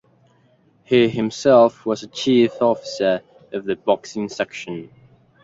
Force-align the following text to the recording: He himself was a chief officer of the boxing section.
He 0.83 1.09
himself 1.09 1.85
was 1.85 2.01
a 2.01 2.07
chief 2.07 2.59
officer 2.59 3.21
of 3.53 3.65
the 3.65 3.75
boxing 3.75 4.29
section. 4.29 4.89